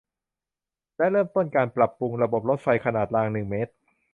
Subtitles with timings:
[0.97, 3.71] และเริ่มต้นการปรับปรุงระบบรถไฟขนาดรางหนึ่งเมตร